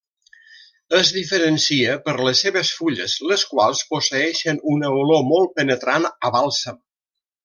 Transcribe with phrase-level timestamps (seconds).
[0.99, 6.81] Es diferencia per les seves fulles, les quals posseeixen una olor molt penetrant a bàlsam.